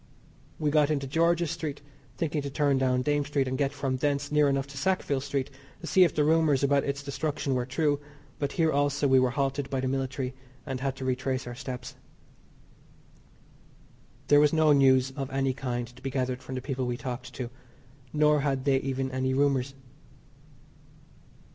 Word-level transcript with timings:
We 0.57 0.71
got 0.71 0.89
into 0.89 1.05
George's 1.05 1.51
Street, 1.51 1.79
thinking 2.17 2.41
to 2.41 2.49
turn 2.49 2.79
down 2.79 3.03
Dame 3.03 3.23
Street 3.23 3.47
and 3.47 3.55
get 3.55 3.71
from 3.71 3.97
thence 3.97 4.31
near 4.31 4.49
enough 4.49 4.65
to 4.69 4.77
Sackville 4.79 5.21
Street 5.21 5.51
to 5.79 5.85
see 5.85 6.03
if 6.03 6.15
the 6.15 6.23
rumours 6.23 6.63
about 6.63 6.83
its 6.83 7.03
destruction 7.03 7.53
were 7.53 7.67
true, 7.67 7.99
but 8.39 8.53
here 8.53 8.71
also 8.71 9.07
we 9.07 9.19
were 9.19 9.29
halted 9.29 9.69
by 9.69 9.79
the 9.79 9.87
military, 9.87 10.33
and 10.65 10.79
had 10.79 10.95
to 10.95 11.05
retrace 11.05 11.45
our 11.45 11.53
steps. 11.53 11.93
There 14.27 14.39
was 14.39 14.53
no 14.53 14.73
news 14.73 15.11
of 15.11 15.29
any 15.29 15.53
kind 15.53 15.85
to 15.95 16.01
be 16.01 16.09
gathered 16.09 16.41
from 16.41 16.55
the 16.55 16.61
people 16.61 16.87
we 16.87 16.97
talked 16.97 17.31
to, 17.35 17.51
nor 18.11 18.39
had 18.39 18.65
they 18.65 18.77
even 18.77 19.11
any 19.11 19.35
rumours. 19.35 19.75